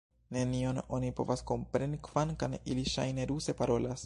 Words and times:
Nenion 0.35 0.79
oni 0.99 1.11
povas 1.19 1.45
kompreni, 1.53 2.01
kvankam 2.09 2.57
ili 2.73 2.89
ŝajne 2.97 3.33
ruse 3.33 3.61
parolas! 3.63 3.99